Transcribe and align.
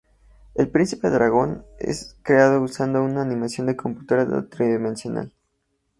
El 0.55 0.67
Príncipe 0.67 1.11
Dragón 1.11 1.63
es 1.77 2.17
creado 2.23 2.59
usando 2.63 3.03
una 3.03 3.21
animación 3.21 3.67
de 3.67 3.75
computadora 3.75 4.49
tridimensional. 4.49 5.31